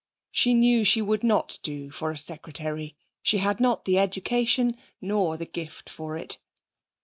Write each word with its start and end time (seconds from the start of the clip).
She 0.31 0.55
knew 0.55 0.83
she 0.83 0.99
would 0.99 1.23
not 1.23 1.59
do 1.61 1.91
for 1.91 2.09
a 2.09 2.17
secretary; 2.17 2.95
she 3.21 3.37
had 3.37 3.59
not 3.59 3.85
the 3.85 3.99
education 3.99 4.75
nor 4.99 5.37
the 5.37 5.45
gift 5.45 5.91
for 5.91 6.17
it. 6.17 6.39